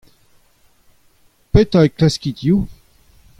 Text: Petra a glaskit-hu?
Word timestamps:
Petra 1.51 1.81
a 1.83 1.87
glaskit-hu? 1.87 2.57